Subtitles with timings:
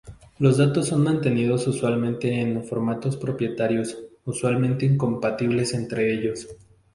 [0.39, 6.47] Los datos son mantenidos usualmente en formatos propietarios, usualmente incompatibles entre ellos.